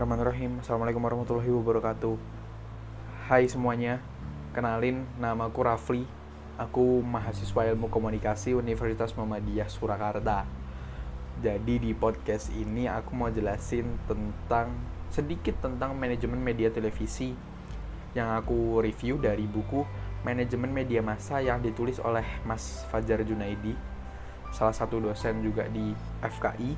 Bismillahirrahmanirrahim. 0.00 0.64
Assalamualaikum 0.64 1.02
warahmatullahi 1.04 1.52
wabarakatuh. 1.60 2.16
Hai 3.28 3.44
semuanya 3.52 4.00
Kenalin, 4.56 5.04
nama 5.20 5.52
aku 5.52 5.60
Rafli. 5.60 6.08
Aku 6.56 7.04
mahasiswa 7.04 7.68
ilmu 7.68 7.92
komunikasi 7.92 8.56
Universitas 8.56 9.12
Muhammadiyah 9.12 9.68
Surakarta. 9.68 10.48
Jadi 11.44 11.84
di 11.84 11.92
podcast 11.92 12.48
ini 12.48 12.88
aku 12.88 13.12
mau 13.12 13.28
jelasin 13.28 14.00
tentang 14.08 14.72
Sedikit 15.12 15.60
tentang 15.60 15.92
manajemen 15.92 16.40
media 16.40 16.72
televisi 16.72 17.36
Yang 18.16 18.28
aku 18.40 18.80
review 18.80 19.20
dari 19.20 19.44
buku 19.44 19.84
Manajemen 20.24 20.72
Media 20.72 21.04
Massa 21.04 21.44
yang 21.44 21.60
ditulis 21.60 22.00
oleh 22.00 22.24
Mas 22.48 22.88
Fajar 22.88 23.20
Junaidi 23.20 23.76
Salah 24.48 24.72
satu 24.72 24.96
dosen 24.96 25.44
juga 25.44 25.68
di 25.68 25.92
FKI 26.24 26.72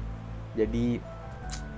Jadi 0.59 0.99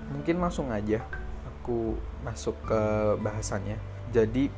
mungkin 0.09 0.41
langsung 0.41 0.73
aja 0.73 1.24
aku 1.65 1.97
masuk 2.21 2.53
ke 2.69 2.81
bahasannya. 3.25 3.81
Jadi 4.13 4.53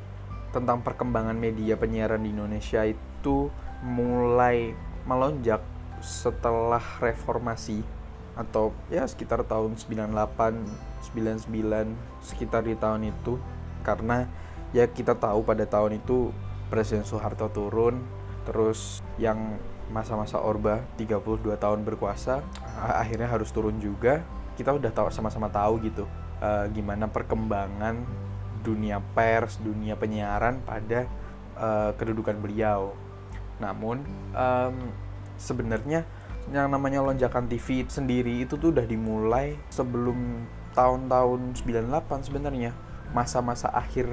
tentang 0.51 0.83
perkembangan 0.83 1.39
media 1.39 1.79
penyiaran 1.79 2.19
di 2.19 2.35
Indonesia 2.35 2.83
itu 2.83 3.47
mulai 3.87 4.75
melonjak 5.07 5.63
setelah 6.03 6.83
reformasi 6.99 7.87
atau 8.35 8.75
ya 8.91 9.07
sekitar 9.07 9.47
tahun 9.47 9.79
98 9.79 11.07
99 11.15 12.27
sekitar 12.27 12.67
di 12.67 12.75
tahun 12.75 13.15
itu. 13.15 13.39
Karena 13.87 14.27
ya 14.75 14.91
kita 14.91 15.15
tahu 15.15 15.47
pada 15.47 15.63
tahun 15.63 16.03
itu 16.03 16.35
Presiden 16.67 17.07
Soeharto 17.07 17.47
turun 17.55 18.03
terus 18.43 18.99
yang 19.15 19.63
masa-masa 19.95 20.43
Orba 20.43 20.83
32 20.99 21.55
tahun 21.55 21.87
berkuasa 21.87 22.43
akhirnya 22.75 23.31
harus 23.31 23.55
turun 23.55 23.79
juga. 23.79 24.27
Kita 24.59 24.75
udah 24.75 24.91
tahu 24.91 25.15
sama-sama 25.15 25.47
tahu 25.47 25.79
gitu 25.87 26.11
uh, 26.41 26.67
gimana 26.73 27.09
perkembangan 27.09 28.03
dunia 28.67 28.99
pers, 29.15 29.63
dunia 29.63 29.95
penyiaran 29.95 30.59
pada 30.67 31.07
uh, 31.55 31.91
kedudukan 31.95 32.37
beliau. 32.43 32.93
Namun 33.63 34.03
um, 34.35 34.77
sebenarnya 35.39 36.03
yang 36.51 36.71
namanya 36.71 37.03
lonjakan 37.03 37.51
TV 37.51 37.87
sendiri 37.87 38.47
itu 38.47 38.55
tuh 38.59 38.71
udah 38.71 38.87
dimulai 38.87 39.59
sebelum 39.71 40.47
tahun-tahun 40.75 41.63
98 41.63 42.27
sebenarnya. 42.27 42.71
Masa-masa 43.15 43.71
akhir 43.71 44.07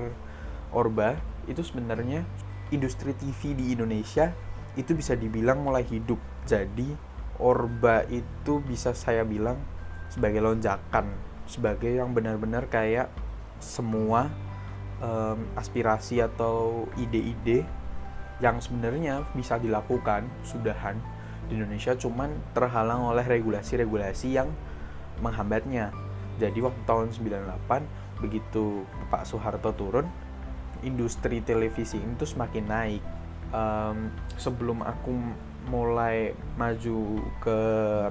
Orba 0.73 1.17
itu 1.45 1.61
sebenarnya 1.61 2.25
industri 2.73 3.13
TV 3.13 3.53
di 3.53 3.65
Indonesia 3.77 4.33
itu 4.73 4.97
bisa 4.97 5.13
dibilang 5.13 5.61
mulai 5.61 5.85
hidup. 5.85 6.17
Jadi 6.45 6.93
Orba 7.37 8.05
itu 8.09 8.61
bisa 8.61 8.93
saya 8.93 9.25
bilang 9.25 9.57
sebagai 10.09 10.41
lonjakan 10.45 11.32
sebagai 11.53 11.93
yang 11.93 12.17
benar-benar 12.17 12.65
kayak 12.65 13.13
semua 13.61 14.33
um, 14.97 15.37
aspirasi 15.53 16.25
atau 16.25 16.89
ide-ide 16.97 17.61
yang 18.41 18.57
sebenarnya 18.57 19.21
bisa 19.37 19.61
dilakukan 19.61 20.25
sudahan 20.41 20.97
di 21.45 21.61
Indonesia 21.61 21.93
cuman 21.93 22.33
terhalang 22.57 23.05
oleh 23.05 23.21
regulasi-regulasi 23.21 24.33
yang 24.33 24.49
menghambatnya. 25.21 25.93
Jadi 26.41 26.65
waktu 26.65 26.81
tahun 26.89 27.13
98 27.13 28.25
begitu 28.25 28.87
Pak 29.13 29.29
Soeharto 29.29 29.69
turun 29.77 30.09
industri 30.81 31.39
televisi 31.45 32.01
itu 32.01 32.25
semakin 32.25 32.65
naik. 32.65 33.03
Um, 33.53 34.09
sebelum 34.35 34.81
aku 34.81 35.13
mulai 35.69 36.33
maju 36.57 37.21
ke 37.39 37.59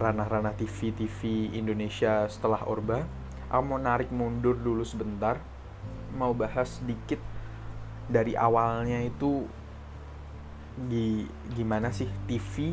ranah-ranah 0.01 0.55
TV-TV 0.57 1.53
Indonesia 1.53 2.31
setelah 2.31 2.65
Orba, 2.65 3.05
aku 3.53 3.63
mau 3.69 3.77
narik 3.77 4.09
mundur 4.09 4.57
dulu 4.57 4.81
sebentar, 4.81 5.37
mau 6.17 6.33
bahas 6.33 6.81
sedikit 6.81 7.21
dari 8.09 8.33
awalnya 8.33 9.05
itu 9.05 9.45
di 10.73 11.29
gimana 11.53 11.93
sih 11.93 12.09
TV 12.25 12.73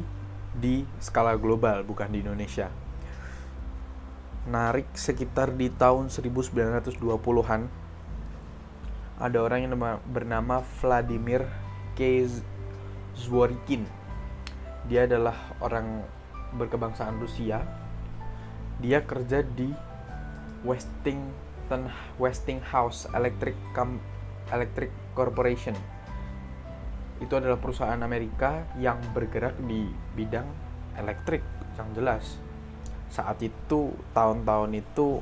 di 0.55 0.87
skala 1.03 1.35
global 1.35 1.83
bukan 1.83 2.07
di 2.07 2.23
Indonesia. 2.23 2.71
Narik 4.47 4.95
sekitar 4.95 5.51
di 5.51 5.67
tahun 5.67 6.07
1920-an 6.07 7.61
ada 9.19 9.37
orang 9.43 9.67
yang 9.67 9.75
bernama 10.07 10.63
Vladimir 10.79 11.43
K. 11.99 12.23
Zworykin 13.19 13.83
dia 14.87 15.03
adalah 15.03 15.35
orang 15.59 16.07
berkebangsaan 16.55 17.19
Rusia 17.19 17.67
dia 18.79 19.03
kerja 19.03 19.43
di 19.43 19.75
Westington 20.63 21.87
Westinghouse 22.19 23.07
Electric 23.15 23.55
Com 23.71 23.99
Electric 24.49 24.91
Corporation. 25.15 25.75
Itu 27.19 27.35
adalah 27.35 27.59
perusahaan 27.59 27.99
Amerika 27.99 28.63
yang 28.79 28.97
bergerak 29.11 29.55
di 29.63 29.87
bidang 30.15 30.47
elektrik 30.95 31.43
yang 31.75 31.89
jelas. 31.95 32.39
Saat 33.11 33.43
itu 33.43 33.91
tahun-tahun 34.15 34.71
itu 34.79 35.19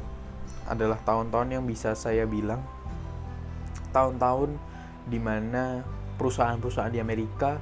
adalah 0.67 0.99
tahun-tahun 1.03 1.59
yang 1.59 1.63
bisa 1.63 1.95
saya 1.95 2.27
bilang 2.27 2.59
tahun-tahun 3.95 4.53
di 5.07 5.17
mana 5.17 5.81
perusahaan-perusahaan 6.19 6.91
di 6.91 6.99
Amerika 6.99 7.57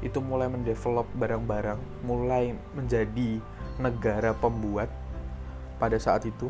itu 0.00 0.16
mulai 0.24 0.48
mendevelop 0.48 1.04
barang-barang, 1.12 1.76
mulai 2.08 2.56
menjadi 2.72 3.36
negara 3.76 4.32
pembuat 4.32 4.88
pada 5.76 6.00
saat 6.00 6.24
itu 6.24 6.48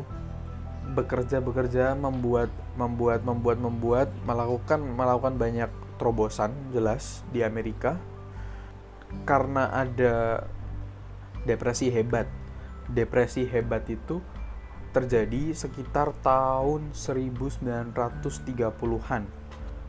bekerja 0.81 1.39
bekerja 1.39 1.93
membuat 1.93 2.49
membuat 2.75 3.23
membuat 3.23 3.57
membuat 3.61 4.09
melakukan 4.25 4.81
melakukan 4.81 5.37
banyak 5.37 5.69
terobosan 6.01 6.49
jelas 6.73 7.21
di 7.29 7.45
Amerika. 7.45 8.01
Karena 9.27 9.69
ada 9.69 10.47
depresi 11.45 11.93
hebat. 11.93 12.25
Depresi 12.89 13.45
hebat 13.45 13.85
itu 13.87 14.19
terjadi 14.91 15.55
sekitar 15.55 16.11
tahun 16.19 16.91
1930-an 16.91 19.23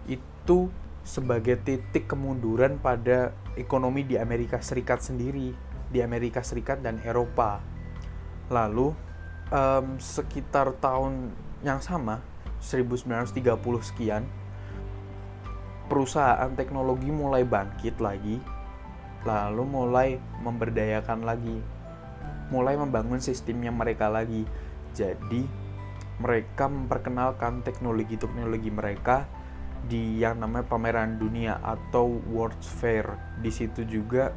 itu 0.06 0.70
sebagai 1.02 1.58
titik 1.66 2.06
kemunduran 2.06 2.78
pada 2.78 3.34
ekonomi 3.58 4.06
di 4.06 4.14
Amerika 4.14 4.62
Serikat 4.62 5.02
sendiri, 5.02 5.50
di 5.90 5.98
Amerika 5.98 6.46
Serikat 6.46 6.78
dan 6.82 6.98
Eropa. 7.02 7.58
Lalu 8.50 8.94
um, 9.52 10.00
sekitar 10.00 10.72
tahun 10.80 11.30
yang 11.60 11.78
sama, 11.84 12.24
1930 12.64 13.44
sekian, 13.84 14.24
perusahaan 15.86 16.48
teknologi 16.56 17.12
mulai 17.12 17.44
bangkit 17.44 18.00
lagi, 18.00 18.40
lalu 19.22 19.62
mulai 19.68 20.08
memberdayakan 20.40 21.22
lagi, 21.22 21.60
mulai 22.48 22.74
membangun 22.80 23.20
sistemnya 23.20 23.70
mereka 23.70 24.08
lagi. 24.08 24.48
Jadi 24.96 25.44
mereka 26.18 26.68
memperkenalkan 26.68 27.64
teknologi-teknologi 27.64 28.70
mereka 28.72 29.28
di 29.82 30.22
yang 30.22 30.38
namanya 30.38 30.66
pameran 30.70 31.18
dunia 31.18 31.58
atau 31.58 32.08
World's 32.30 32.68
Fair. 32.68 33.18
Di 33.42 33.50
situ 33.50 33.82
juga 33.84 34.30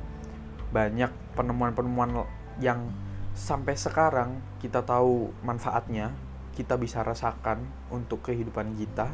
banyak 0.73 1.37
penemuan-penemuan 1.37 2.25
yang 2.57 3.04
sampai 3.35 3.75
sekarang 3.75 4.39
kita 4.63 4.81
tahu 4.81 5.35
manfaatnya, 5.43 6.15
kita 6.55 6.79
bisa 6.79 7.03
rasakan 7.03 7.67
untuk 7.91 8.23
kehidupan 8.23 8.79
kita 8.79 9.11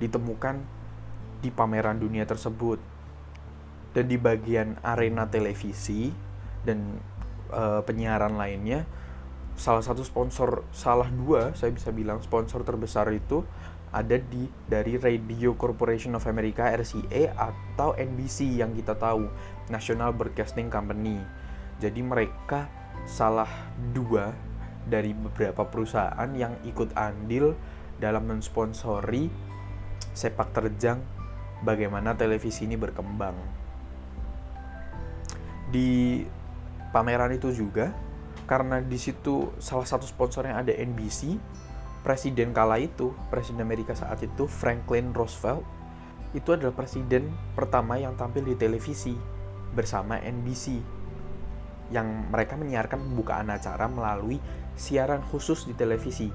ditemukan 0.00 0.64
di 1.44 1.52
pameran 1.52 2.00
dunia 2.00 2.24
tersebut. 2.24 2.80
Dan 3.94 4.10
di 4.10 4.18
bagian 4.18 4.74
arena 4.82 5.30
televisi 5.30 6.10
dan 6.66 6.98
e, 7.46 7.62
penyiaran 7.86 8.34
lainnya, 8.34 8.82
salah 9.54 9.84
satu 9.86 10.02
sponsor, 10.02 10.66
salah 10.74 11.06
dua 11.06 11.54
saya 11.54 11.70
bisa 11.70 11.94
bilang 11.94 12.18
sponsor 12.18 12.66
terbesar 12.66 13.06
itu 13.14 13.46
ada 13.94 14.18
di 14.18 14.50
dari 14.66 14.98
Radio 14.98 15.54
Corporation 15.54 16.18
of 16.18 16.26
America 16.26 16.66
RCA 16.66 17.38
atau 17.38 17.94
NBC 17.94 18.58
yang 18.58 18.74
kita 18.74 18.98
tahu 18.98 19.30
National 19.70 20.10
Broadcasting 20.10 20.66
Company. 20.66 21.22
Jadi 21.78 22.02
mereka 22.02 22.66
salah 23.04 23.48
dua 23.92 24.32
dari 24.84 25.16
beberapa 25.16 25.64
perusahaan 25.64 26.28
yang 26.36 26.60
ikut 26.68 26.92
andil 26.96 27.56
dalam 27.96 28.28
mensponsori 28.28 29.28
sepak 30.12 30.52
terjang 30.52 31.00
bagaimana 31.64 32.12
televisi 32.12 32.68
ini 32.68 32.76
berkembang. 32.76 33.36
Di 35.72 36.22
pameran 36.92 37.32
itu 37.34 37.50
juga 37.50 37.90
karena 38.44 38.84
di 38.84 39.00
situ 39.00 39.56
salah 39.56 39.88
satu 39.88 40.04
sponsornya 40.04 40.60
ada 40.60 40.70
NBC 40.70 41.40
presiden 42.04 42.52
kala 42.52 42.76
itu, 42.76 43.16
presiden 43.32 43.64
Amerika 43.64 43.96
saat 43.96 44.20
itu 44.20 44.44
Franklin 44.44 45.16
Roosevelt 45.16 45.64
itu 46.36 46.52
adalah 46.52 46.76
presiden 46.76 47.32
pertama 47.56 47.96
yang 47.96 48.12
tampil 48.18 48.44
di 48.44 48.54
televisi 48.60 49.16
bersama 49.72 50.20
NBC 50.20 50.78
yang 51.92 52.30
mereka 52.32 52.56
menyiarkan 52.56 53.00
pembukaan 53.00 53.52
acara 53.52 53.90
melalui 53.90 54.40
siaran 54.78 55.20
khusus 55.20 55.68
di 55.68 55.74
televisi. 55.76 56.32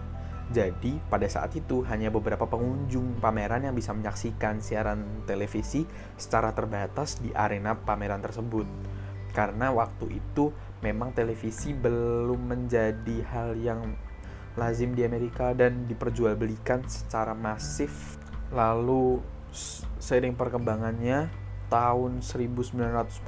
Jadi, 0.49 0.97
pada 1.13 1.29
saat 1.29 1.53
itu 1.53 1.85
hanya 1.85 2.09
beberapa 2.09 2.49
pengunjung 2.49 3.21
pameran 3.21 3.69
yang 3.69 3.77
bisa 3.77 3.93
menyaksikan 3.93 4.65
siaran 4.65 5.21
televisi 5.29 5.85
secara 6.17 6.57
terbatas 6.57 7.21
di 7.21 7.29
arena 7.37 7.77
pameran 7.77 8.17
tersebut. 8.17 8.65
Karena 9.29 9.69
waktu 9.69 10.17
itu 10.17 10.49
memang 10.81 11.13
televisi 11.13 11.77
belum 11.77 12.49
menjadi 12.49 13.17
hal 13.29 13.61
yang 13.61 13.93
lazim 14.57 14.97
di 14.97 15.05
Amerika 15.05 15.53
dan 15.53 15.85
diperjualbelikan 15.85 16.81
secara 16.89 17.37
masif. 17.37 18.17
Lalu 18.49 19.21
seiring 20.01 20.33
perkembangannya 20.33 21.29
tahun 21.69 22.25
1946 22.25 23.21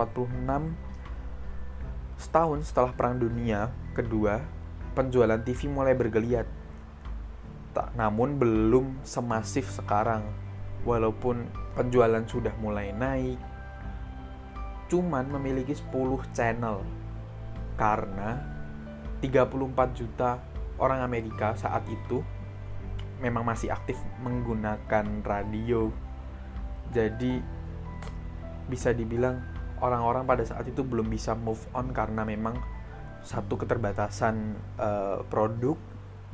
setahun 2.32 2.72
setelah 2.72 2.96
Perang 2.96 3.20
Dunia 3.20 3.68
Kedua, 3.92 4.40
penjualan 4.96 5.36
TV 5.44 5.68
mulai 5.68 5.92
bergeliat. 5.92 6.48
Tak 7.76 7.92
namun 8.00 8.40
belum 8.40 9.04
semasif 9.04 9.68
sekarang 9.68 10.24
walaupun 10.88 11.44
penjualan 11.76 12.24
sudah 12.24 12.56
mulai 12.64 12.96
naik. 12.96 13.36
Cuman 14.88 15.28
memiliki 15.28 15.76
10 15.76 15.92
channel 16.32 16.80
karena 17.76 18.40
34 19.20 19.92
juta 19.92 20.40
orang 20.80 21.04
Amerika 21.04 21.52
saat 21.60 21.84
itu 21.92 22.24
memang 23.20 23.44
masih 23.44 23.76
aktif 23.76 24.00
menggunakan 24.24 25.20
radio. 25.28 25.92
Jadi 26.96 27.44
bisa 28.72 28.96
dibilang 28.96 29.51
orang-orang 29.82 30.24
pada 30.24 30.46
saat 30.46 30.64
itu 30.70 30.86
belum 30.86 31.10
bisa 31.10 31.34
move 31.34 31.62
on 31.74 31.92
karena 31.92 32.22
memang 32.22 32.56
satu 33.22 33.58
keterbatasan 33.58 34.58
uh, 34.78 35.22
produk 35.30 35.78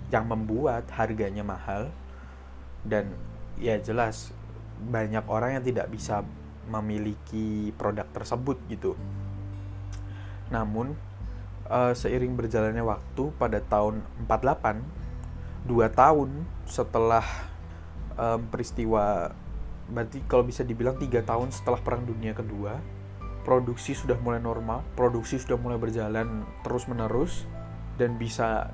yang 0.07 0.27
membuat 0.27 0.87
harganya 0.95 1.43
mahal 1.43 1.91
dan 2.87 3.11
ya 3.59 3.75
jelas 3.79 4.31
banyak 4.77 5.25
orang 5.27 5.59
yang 5.59 5.63
tidak 5.65 5.91
bisa 5.91 6.23
memiliki 6.67 7.75
produk 7.75 8.07
tersebut 8.11 8.59
gitu. 8.71 8.95
Namun 10.47 10.95
uh, 11.67 11.91
seiring 11.91 12.35
berjalannya 12.39 12.83
waktu 12.83 13.23
pada 13.35 13.59
tahun 13.59 14.03
48 14.27 15.67
dua 15.67 15.91
tahun 15.91 16.47
setelah 16.63 17.25
um, 18.15 18.47
peristiwa 18.47 19.35
berarti 19.87 20.23
kalau 20.27 20.43
bisa 20.43 20.63
dibilang 20.63 20.95
tiga 20.95 21.19
tahun 21.23 21.51
setelah 21.51 21.79
perang 21.79 22.03
dunia 22.03 22.31
kedua 22.31 22.79
produksi 23.47 23.95
sudah 23.95 24.19
mulai 24.19 24.43
normal 24.43 24.83
produksi 24.99 25.39
sudah 25.39 25.55
mulai 25.55 25.79
berjalan 25.79 26.43
terus 26.67 26.83
menerus 26.91 27.47
dan 27.95 28.19
bisa 28.19 28.67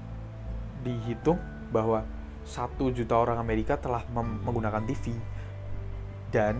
dihitung 0.81 1.37
bahwa 1.69 2.01
satu 2.43 2.89
juta 2.89 3.13
orang 3.15 3.37
Amerika 3.37 3.77
telah 3.77 4.01
menggunakan 4.11 4.83
TV 4.89 5.13
dan 6.33 6.59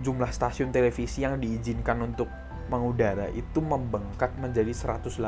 jumlah 0.00 0.30
stasiun 0.30 0.70
televisi 0.70 1.26
yang 1.26 1.42
diizinkan 1.42 1.98
untuk 2.06 2.30
mengudara 2.70 3.28
itu 3.34 3.58
membengkak 3.58 4.32
menjadi 4.38 4.70
108 4.70 5.18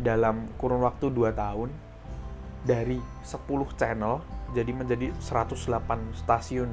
dalam 0.00 0.48
kurun 0.56 0.82
waktu 0.82 1.12
2 1.12 1.36
tahun 1.36 1.70
dari 2.66 2.98
10 2.98 3.78
channel 3.78 4.24
jadi 4.56 4.72
menjadi 4.74 5.14
108 5.22 6.22
stasiun 6.26 6.70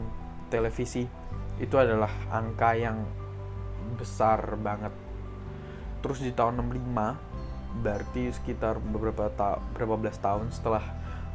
televisi. 0.49 1.05
Itu 1.61 1.77
adalah 1.77 2.09
angka 2.33 2.73
yang 2.73 3.05
besar 3.95 4.57
banget. 4.59 4.91
Terus 6.03 6.19
di 6.19 6.31
tahun 6.35 6.59
65 6.59 7.81
berarti 7.81 8.29
sekitar 8.29 8.77
beberapa 8.77 9.33
ta 9.33 9.57
berapa 9.73 9.97
belas 9.97 10.21
tahun 10.21 10.53
setelah 10.53 10.85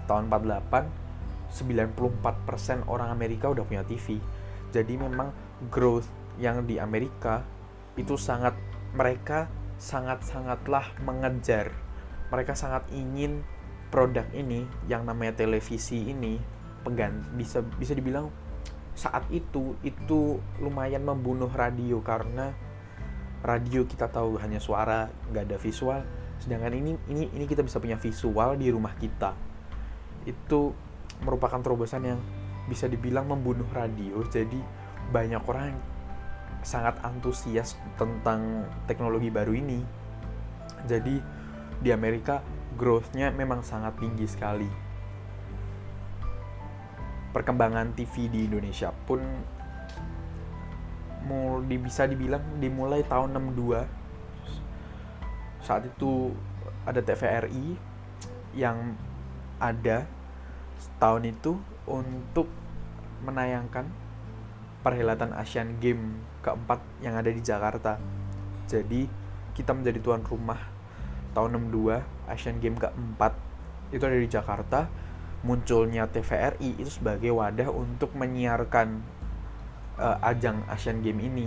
tahun 0.07 0.31
48 0.31 0.87
94% 1.51 2.87
orang 2.87 3.11
Amerika 3.11 3.51
udah 3.51 3.67
punya 3.67 3.83
TV 3.83 4.23
jadi 4.71 5.01
memang 5.01 5.33
growth 5.73 6.07
yang 6.39 6.63
di 6.69 6.79
Amerika 6.79 7.43
itu 7.99 8.15
sangat 8.15 8.55
mereka 8.95 9.51
sangat-sangatlah 9.79 11.03
mengejar. 11.03 11.73
Mereka 12.29 12.53
sangat 12.53 12.85
ingin 12.93 13.43
produk 13.89 14.27
ini 14.37 14.69
yang 14.85 15.09
namanya 15.09 15.41
televisi 15.41 16.13
ini 16.13 16.37
pengganti 16.85 17.25
bisa 17.35 17.65
bisa 17.65 17.97
dibilang 17.97 18.29
saat 18.99 19.31
itu 19.31 19.79
itu 19.87 20.43
lumayan 20.59 21.07
membunuh 21.07 21.47
radio 21.55 22.03
karena 22.03 22.51
radio 23.47 23.87
kita 23.87 24.11
tahu 24.11 24.43
hanya 24.43 24.59
suara 24.59 25.07
nggak 25.31 25.45
ada 25.47 25.57
visual. 25.63 26.03
Sedangkan 26.43 26.75
ini 26.75 26.99
ini 27.07 27.31
ini 27.31 27.45
kita 27.47 27.63
bisa 27.63 27.79
punya 27.79 27.95
visual 27.95 28.59
di 28.59 28.67
rumah 28.75 28.99
kita. 28.99 29.39
Itu 30.27 30.75
merupakan 31.23 31.63
terobosan 31.63 32.03
yang 32.11 32.19
bisa 32.67 32.91
dibilang 32.91 33.31
membunuh 33.31 33.71
radio. 33.71 34.19
Jadi 34.27 34.59
banyak 35.15 35.47
orang 35.47 35.79
sangat 36.67 36.99
antusias 37.07 37.79
tentang 37.95 38.67
teknologi 38.91 39.31
baru 39.31 39.55
ini. 39.55 39.79
Jadi 40.91 41.23
di 41.79 41.95
Amerika 41.95 42.43
growth-nya 42.75 43.31
memang 43.31 43.63
sangat 43.63 43.95
tinggi 44.03 44.27
sekali 44.27 44.88
perkembangan 47.33 47.93
TV 47.93 48.29
di 48.33 48.49
Indonesia 48.49 48.93
pun 49.05 49.21
mau 51.29 51.61
bisa 51.61 52.09
dibilang 52.09 52.41
dimulai 52.57 53.05
tahun 53.05 53.37
62 53.37 53.85
saat 55.61 55.85
itu 55.85 56.33
ada 56.89 57.05
TVRI 57.05 57.77
yang 58.57 58.97
ada 59.61 60.09
tahun 60.97 61.29
itu 61.29 61.61
untuk 61.85 62.49
menayangkan 63.21 63.85
perhelatan 64.81 65.35
Asian 65.37 65.77
Game 65.83 66.23
keempat 66.41 66.81
yang 67.03 67.19
ada 67.19 67.29
di 67.29 67.43
Jakarta. 67.43 68.01
Jadi 68.71 69.05
kita 69.53 69.75
menjadi 69.75 69.99
tuan 70.01 70.23
rumah 70.23 70.61
tahun 71.35 71.69
62 71.69 72.31
Asian 72.31 72.57
Game 72.63 72.79
keempat 72.79 73.35
itu 73.93 74.01
ada 74.01 74.17
di 74.17 74.29
Jakarta. 74.31 74.89
Munculnya 75.47 76.11
TVRI 76.11 76.83
itu 76.83 76.91
sebagai 76.91 77.31
wadah 77.31 77.71
untuk 77.71 78.11
menyiarkan 78.19 78.99
uh, 79.99 80.19
ajang 80.27 80.67
Asian 80.67 80.99
Game 80.99 81.23
ini. 81.23 81.47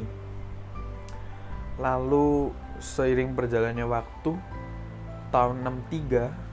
Lalu 1.76 2.56
seiring 2.80 3.36
berjalannya 3.36 3.86
waktu 3.86 4.32
tahun 5.32 5.64
63 5.88 6.52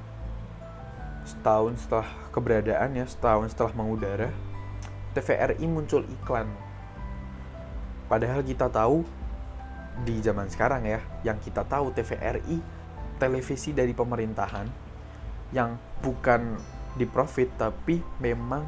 setahun 1.28 1.84
setelah 1.84 2.08
keberadaannya 2.32 3.04
setahun 3.04 3.52
setelah 3.52 3.72
mengudara 3.76 4.32
TVRI 5.12 5.66
muncul 5.68 6.00
iklan 6.08 6.48
padahal 8.08 8.40
kita 8.40 8.72
tahu 8.72 9.04
di 10.06 10.22
zaman 10.24 10.48
sekarang 10.48 10.88
ya 10.88 11.00
yang 11.26 11.36
kita 11.42 11.66
tahu 11.66 11.92
TVRI 11.92 12.62
televisi 13.18 13.74
dari 13.74 13.92
pemerintahan 13.92 14.70
yang 15.52 15.76
bukan 16.00 16.56
di 16.94 17.04
profit 17.04 17.58
tapi 17.58 18.00
memang 18.22 18.64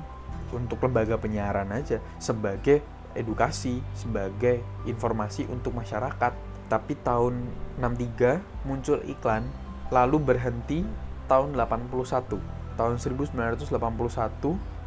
untuk 0.51 0.83
lembaga 0.83 1.15
penyiaran 1.17 1.71
aja 1.71 2.03
sebagai 2.19 2.83
edukasi 3.15 3.83
sebagai 3.95 4.63
informasi 4.87 5.47
untuk 5.51 5.75
masyarakat. 5.75 6.33
Tapi 6.71 6.95
tahun 7.03 7.51
63 7.83 8.67
muncul 8.67 9.03
iklan 9.07 9.43
lalu 9.91 10.23
berhenti 10.23 10.87
tahun 11.27 11.59
81 11.59 12.39
tahun 12.79 12.95
1981 13.03 13.67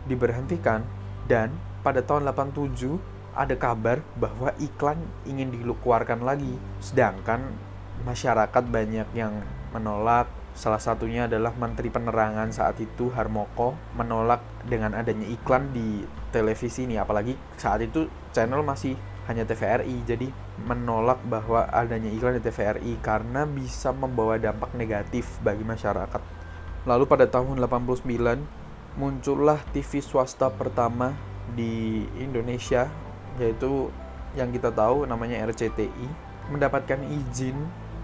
diberhentikan 0.08 0.84
dan 1.28 1.52
pada 1.84 2.00
tahun 2.00 2.32
87 2.32 3.00
ada 3.34 3.56
kabar 3.58 4.00
bahwa 4.16 4.56
iklan 4.62 5.00
ingin 5.28 5.52
dikeluarkan 5.52 6.24
lagi. 6.24 6.56
Sedangkan 6.80 7.44
masyarakat 8.08 8.63
banyak 8.70 9.08
yang 9.12 9.44
menolak 9.75 10.30
salah 10.54 10.78
satunya 10.78 11.26
adalah 11.26 11.54
Menteri 11.58 11.90
Penerangan 11.90 12.54
saat 12.54 12.78
itu 12.78 13.10
Harmoko 13.10 13.74
menolak 13.98 14.42
dengan 14.70 14.94
adanya 14.94 15.26
iklan 15.26 15.74
di 15.74 16.06
televisi 16.30 16.86
ini 16.86 17.02
apalagi 17.02 17.34
saat 17.58 17.82
itu 17.82 18.06
channel 18.32 18.62
masih 18.62 18.94
hanya 19.26 19.48
TVRI 19.48 20.04
jadi 20.04 20.28
menolak 20.68 21.24
bahwa 21.26 21.66
adanya 21.72 22.12
iklan 22.12 22.38
di 22.38 22.44
TVRI 22.44 23.00
karena 23.00 23.48
bisa 23.48 23.96
membawa 23.96 24.36
dampak 24.38 24.76
negatif 24.76 25.40
bagi 25.42 25.64
masyarakat. 25.64 26.22
Lalu 26.84 27.04
pada 27.08 27.26
tahun 27.32 27.58
89 27.64 28.04
muncullah 29.00 29.58
TV 29.72 30.04
swasta 30.04 30.52
pertama 30.52 31.16
di 31.56 32.04
Indonesia 32.20 32.92
yaitu 33.42 33.90
yang 34.38 34.54
kita 34.54 34.70
tahu 34.70 35.10
namanya 35.10 35.42
RCTI 35.50 36.08
mendapatkan 36.52 37.02
izin 37.10 37.58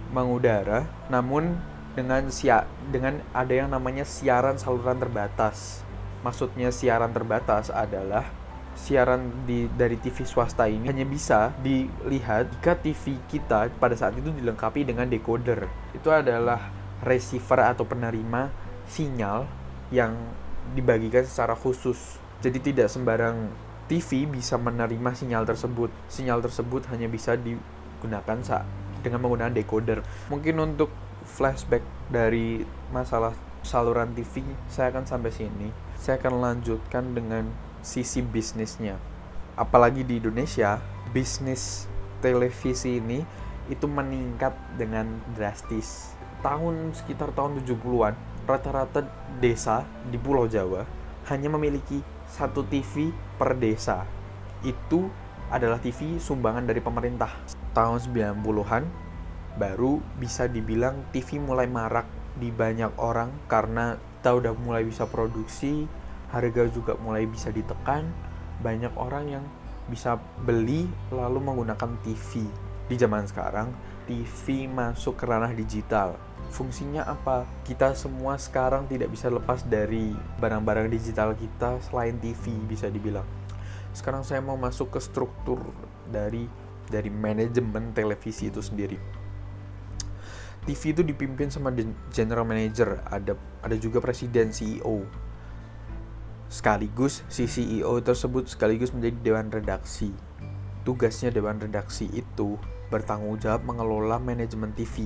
mengudara 0.10 0.90
namun 1.12 1.60
dengan 2.00 2.32
sia 2.32 2.64
dengan 2.88 3.20
ada 3.36 3.52
yang 3.52 3.76
namanya 3.76 4.08
siaran 4.08 4.56
saluran 4.56 4.96
terbatas. 4.96 5.84
Maksudnya 6.24 6.72
siaran 6.72 7.12
terbatas 7.12 7.68
adalah 7.68 8.24
siaran 8.80 9.44
di 9.44 9.68
dari 9.68 10.00
TV 10.00 10.24
swasta 10.24 10.72
ini 10.72 10.88
hanya 10.88 11.04
bisa 11.04 11.52
dilihat 11.60 12.48
jika 12.56 12.80
TV 12.80 13.20
kita 13.28 13.68
pada 13.76 14.00
saat 14.00 14.16
itu 14.16 14.32
dilengkapi 14.32 14.88
dengan 14.88 15.12
decoder. 15.12 15.68
Itu 15.92 16.08
adalah 16.16 16.72
receiver 17.04 17.60
atau 17.76 17.84
penerima 17.84 18.48
sinyal 18.88 19.44
yang 19.92 20.16
dibagikan 20.72 21.28
secara 21.28 21.60
khusus. 21.60 22.16
Jadi 22.40 22.72
tidak 22.72 22.88
sembarang 22.88 23.52
TV 23.92 24.24
bisa 24.24 24.56
menerima 24.56 25.12
sinyal 25.12 25.44
tersebut. 25.44 25.92
Sinyal 26.08 26.40
tersebut 26.40 26.88
hanya 26.88 27.12
bisa 27.12 27.36
digunakan 27.36 28.40
saat 28.40 28.64
dengan 29.04 29.24
menggunakan 29.24 29.52
decoder. 29.52 30.00
Mungkin 30.32 30.56
untuk 30.60 30.92
flashback 31.30 31.86
dari 32.10 32.66
masalah 32.90 33.38
saluran 33.62 34.18
TV, 34.18 34.42
saya 34.66 34.90
akan 34.90 35.06
sampai 35.06 35.30
sini. 35.30 35.70
Saya 36.00 36.18
akan 36.18 36.42
lanjutkan 36.42 37.14
dengan 37.14 37.54
sisi 37.86 38.26
bisnisnya. 38.26 38.98
Apalagi 39.54 40.02
di 40.02 40.18
Indonesia, 40.18 40.82
bisnis 41.14 41.86
televisi 42.24 42.98
ini 42.98 43.22
itu 43.70 43.86
meningkat 43.86 44.56
dengan 44.80 45.22
drastis. 45.38 46.18
Tahun 46.42 46.96
sekitar 46.96 47.36
tahun 47.36 47.62
70-an, 47.62 48.16
rata-rata 48.48 49.06
desa 49.38 49.86
di 50.08 50.18
Pulau 50.18 50.48
Jawa 50.50 50.88
hanya 51.30 51.52
memiliki 51.52 52.02
satu 52.26 52.66
TV 52.66 53.12
per 53.38 53.54
desa. 53.60 54.08
Itu 54.66 55.12
adalah 55.52 55.78
TV 55.78 56.18
sumbangan 56.18 56.66
dari 56.66 56.80
pemerintah. 56.80 57.30
Tahun 57.76 58.00
90-an 58.02 59.09
baru 59.60 60.00
bisa 60.16 60.48
dibilang 60.48 61.12
TV 61.12 61.38
mulai 61.44 61.68
marak 61.68 62.08
di 62.40 62.50
banyak 62.50 62.96
orang 62.96 63.30
karena 63.52 64.00
kita 64.20 64.32
udah 64.36 64.54
mulai 64.56 64.88
bisa 64.88 65.04
produksi, 65.08 65.88
harga 66.32 66.64
juga 66.72 66.96
mulai 67.00 67.28
bisa 67.28 67.52
ditekan, 67.52 68.08
banyak 68.64 68.92
orang 68.96 69.26
yang 69.28 69.46
bisa 69.92 70.16
beli 70.44 70.88
lalu 71.12 71.40
menggunakan 71.44 72.00
TV. 72.04 72.48
Di 72.90 72.96
zaman 73.00 73.28
sekarang, 73.28 73.72
TV 74.08 74.66
masuk 74.68 75.20
ke 75.20 75.24
ranah 75.28 75.56
digital. 75.56 76.20
Fungsinya 76.50 77.06
apa? 77.06 77.46
Kita 77.62 77.94
semua 77.94 78.36
sekarang 78.42 78.90
tidak 78.90 79.14
bisa 79.14 79.30
lepas 79.30 79.62
dari 79.64 80.12
barang-barang 80.42 80.90
digital 80.90 81.38
kita 81.38 81.78
selain 81.86 82.18
TV 82.18 82.58
bisa 82.66 82.90
dibilang. 82.90 83.28
Sekarang 83.94 84.26
saya 84.26 84.42
mau 84.42 84.58
masuk 84.58 84.98
ke 84.98 85.00
struktur 85.00 85.62
dari 86.10 86.50
dari 86.90 87.14
manajemen 87.14 87.94
televisi 87.94 88.50
itu 88.50 88.60
sendiri. 88.66 89.19
TV 90.70 90.94
itu 90.94 91.02
dipimpin 91.02 91.50
sama 91.50 91.74
general 92.14 92.46
manager, 92.46 93.02
ada 93.10 93.34
ada 93.66 93.74
juga 93.74 93.98
presiden 93.98 94.54
CEO 94.54 95.02
sekaligus 96.50 97.22
si 97.30 97.46
CEO 97.46 98.02
tersebut 98.02 98.50
sekaligus 98.50 98.94
menjadi 98.94 99.18
dewan 99.22 99.50
redaksi. 99.54 100.14
Tugasnya 100.86 101.30
dewan 101.30 101.58
redaksi 101.62 102.10
itu 102.10 102.58
bertanggung 102.90 103.38
jawab 103.42 103.66
mengelola 103.66 104.18
manajemen 104.18 104.74
TV. 104.74 105.06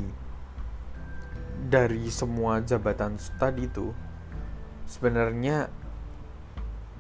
Dari 1.68 2.08
semua 2.12 2.64
jabatan 2.64 3.20
tadi 3.40 3.68
itu 3.68 3.92
sebenarnya 4.88 5.68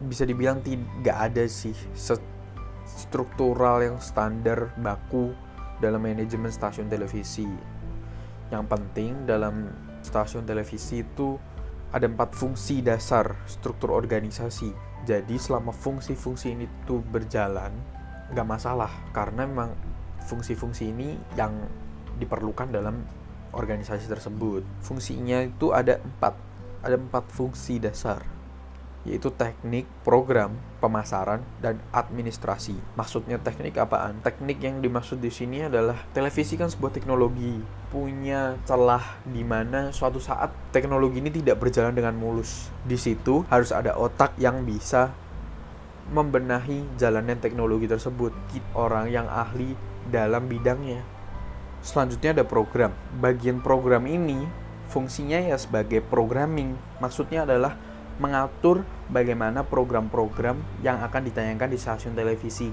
bisa 0.04 0.28
dibilang 0.28 0.60
tidak 0.60 1.18
ada 1.20 1.48
sih 1.48 1.76
struktural 2.84 3.80
yang 3.80 3.98
standar 4.04 4.76
baku 4.76 5.32
dalam 5.80 6.04
manajemen 6.04 6.52
stasiun 6.52 6.92
televisi. 6.92 7.73
Yang 8.52 8.64
penting 8.68 9.30
dalam 9.30 9.72
stasiun 10.04 10.44
televisi 10.44 11.06
itu 11.06 11.40
ada 11.94 12.10
empat 12.10 12.34
fungsi 12.34 12.82
dasar 12.82 13.38
struktur 13.46 13.94
organisasi. 13.94 14.74
Jadi 15.06 15.36
selama 15.38 15.70
fungsi-fungsi 15.70 16.56
ini 16.56 16.66
tuh 16.88 17.04
berjalan, 17.04 17.72
nggak 18.34 18.48
masalah 18.48 18.90
karena 19.14 19.46
memang 19.46 19.76
fungsi-fungsi 20.26 20.90
ini 20.90 21.20
yang 21.36 21.54
diperlukan 22.18 22.72
dalam 22.72 23.04
organisasi 23.54 24.10
tersebut. 24.10 24.66
Fungsinya 24.82 25.46
itu 25.46 25.70
ada 25.70 26.02
empat, 26.02 26.34
ada 26.82 26.98
empat 26.98 27.30
fungsi 27.30 27.78
dasar 27.78 28.26
yaitu 29.04 29.28
teknik, 29.36 29.84
program, 30.08 30.56
pemasaran, 30.84 31.40
dan 31.64 31.80
administrasi. 31.96 32.76
Maksudnya 33.00 33.40
teknik 33.40 33.80
apaan? 33.80 34.20
Teknik 34.20 34.60
yang 34.60 34.84
dimaksud 34.84 35.24
di 35.24 35.32
sini 35.32 35.64
adalah 35.64 35.96
televisi 36.12 36.60
kan 36.60 36.68
sebuah 36.68 36.92
teknologi 36.92 37.64
punya 37.88 38.60
celah 38.68 39.24
di 39.24 39.48
mana 39.48 39.96
suatu 39.96 40.20
saat 40.20 40.52
teknologi 40.76 41.24
ini 41.24 41.32
tidak 41.32 41.64
berjalan 41.64 41.96
dengan 41.96 42.20
mulus. 42.20 42.68
Di 42.84 43.00
situ 43.00 43.48
harus 43.48 43.72
ada 43.72 43.96
otak 43.96 44.36
yang 44.36 44.68
bisa 44.68 45.16
membenahi 46.12 47.00
jalannya 47.00 47.40
teknologi 47.40 47.88
tersebut. 47.88 48.36
Orang 48.76 49.08
yang 49.08 49.32
ahli 49.32 49.80
dalam 50.12 50.52
bidangnya. 50.52 51.00
Selanjutnya 51.80 52.36
ada 52.36 52.44
program. 52.44 52.92
Bagian 53.24 53.64
program 53.64 54.04
ini 54.04 54.44
fungsinya 54.92 55.40
ya 55.40 55.56
sebagai 55.56 56.04
programming. 56.04 56.76
Maksudnya 57.00 57.48
adalah 57.48 57.80
mengatur 58.22 58.86
bagaimana 59.10 59.66
program-program 59.66 60.60
yang 60.86 61.02
akan 61.02 61.22
ditayangkan 61.30 61.70
di 61.70 61.78
stasiun 61.80 62.14
televisi. 62.14 62.70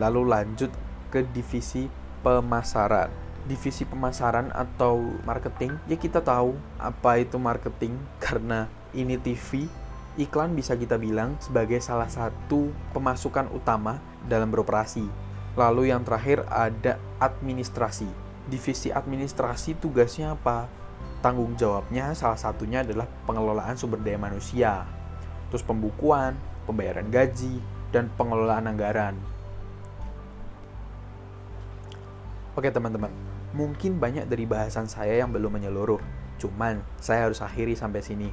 Lalu 0.00 0.30
lanjut 0.30 0.70
ke 1.12 1.26
divisi 1.26 1.90
pemasaran. 2.22 3.10
Divisi 3.44 3.88
pemasaran 3.88 4.52
atau 4.52 5.00
marketing, 5.24 5.80
ya 5.88 5.96
kita 5.96 6.20
tahu 6.20 6.54
apa 6.76 7.18
itu 7.18 7.40
marketing 7.40 7.96
karena 8.24 8.68
ini 8.92 9.16
TV, 9.16 9.66
iklan 10.20 10.52
bisa 10.52 10.76
kita 10.76 11.00
bilang 11.00 11.38
sebagai 11.40 11.80
salah 11.80 12.08
satu 12.08 12.70
pemasukan 12.92 13.48
utama 13.50 13.98
dalam 14.28 14.52
beroperasi. 14.52 15.04
Lalu 15.58 15.90
yang 15.90 16.06
terakhir 16.06 16.46
ada 16.46 17.00
administrasi. 17.18 18.06
Divisi 18.46 18.90
administrasi 18.90 19.78
tugasnya 19.78 20.34
apa? 20.34 20.70
Tanggung 21.20 21.56
jawabnya 21.56 22.12
salah 22.16 22.36
satunya 22.36 22.80
adalah 22.84 23.08
pengelolaan 23.28 23.76
sumber 23.76 24.00
daya 24.00 24.16
manusia, 24.16 24.84
terus 25.52 25.64
pembukuan, 25.64 26.36
pembayaran 26.64 27.08
gaji, 27.12 27.60
dan 27.92 28.08
pengelolaan 28.16 28.66
anggaran. 28.68 29.14
Oke 32.58 32.68
teman-teman, 32.68 33.12
mungkin 33.54 34.02
banyak 34.02 34.26
dari 34.26 34.44
bahasan 34.44 34.90
saya 34.90 35.22
yang 35.22 35.30
belum 35.30 35.60
menyeluruh, 35.60 36.02
cuman 36.42 36.82
saya 36.98 37.30
harus 37.30 37.38
akhiri 37.44 37.78
sampai 37.78 38.02
sini. 38.02 38.28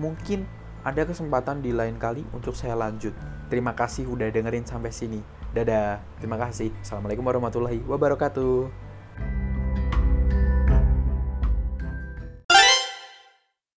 Mungkin 0.00 0.46
ada 0.86 1.04
kesempatan 1.04 1.60
di 1.60 1.74
lain 1.74 1.98
kali 2.00 2.24
untuk 2.32 2.54
saya 2.54 2.78
lanjut. 2.78 3.12
Terima 3.52 3.74
kasih 3.76 4.08
udah 4.08 4.30
dengerin 4.30 4.64
sampai 4.64 4.94
sini. 4.94 5.20
Dadah, 5.52 6.00
terima 6.22 6.38
kasih. 6.38 6.72
Assalamualaikum 6.80 7.24
warahmatullahi 7.26 7.82
wabarakatuh. 7.84 8.87